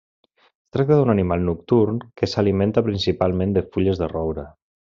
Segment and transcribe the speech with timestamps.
[0.67, 4.49] Es tracta d'un animal nocturn que s'alimenta principalment de fulles de roure.